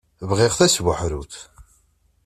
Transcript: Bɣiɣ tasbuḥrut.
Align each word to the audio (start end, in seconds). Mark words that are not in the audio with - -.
Bɣiɣ 0.29 0.53
tasbuḥrut. 0.59 1.33